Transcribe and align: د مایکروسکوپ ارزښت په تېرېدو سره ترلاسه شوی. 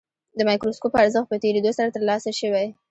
د 0.37 0.39
مایکروسکوپ 0.47 0.93
ارزښت 1.03 1.27
په 1.29 1.37
تېرېدو 1.43 1.71
سره 1.77 1.93
ترلاسه 1.95 2.31
شوی. 2.39 2.67